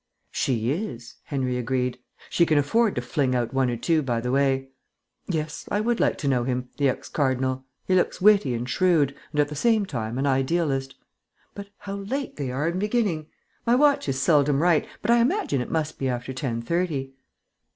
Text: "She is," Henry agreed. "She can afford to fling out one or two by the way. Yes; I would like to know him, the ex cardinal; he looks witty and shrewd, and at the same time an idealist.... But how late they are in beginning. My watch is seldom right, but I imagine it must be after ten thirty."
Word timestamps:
"She 0.31 0.71
is," 0.71 1.17
Henry 1.25 1.57
agreed. 1.59 1.99
"She 2.27 2.47
can 2.47 2.57
afford 2.57 2.95
to 2.95 3.01
fling 3.03 3.35
out 3.35 3.53
one 3.53 3.69
or 3.69 3.77
two 3.77 4.01
by 4.01 4.19
the 4.19 4.31
way. 4.31 4.69
Yes; 5.27 5.67
I 5.69 5.79
would 5.79 5.99
like 5.99 6.17
to 6.17 6.27
know 6.27 6.43
him, 6.43 6.69
the 6.77 6.89
ex 6.89 7.07
cardinal; 7.07 7.65
he 7.85 7.93
looks 7.93 8.19
witty 8.19 8.55
and 8.55 8.67
shrewd, 8.67 9.13
and 9.29 9.39
at 9.39 9.49
the 9.49 9.55
same 9.55 9.85
time 9.85 10.17
an 10.17 10.25
idealist.... 10.25 10.95
But 11.53 11.67
how 11.77 11.97
late 11.97 12.37
they 12.37 12.49
are 12.49 12.67
in 12.67 12.79
beginning. 12.79 13.27
My 13.63 13.75
watch 13.75 14.09
is 14.09 14.19
seldom 14.19 14.59
right, 14.63 14.87
but 15.03 15.11
I 15.11 15.17
imagine 15.19 15.61
it 15.61 15.69
must 15.69 15.99
be 15.99 16.09
after 16.09 16.33
ten 16.33 16.63
thirty." 16.63 17.13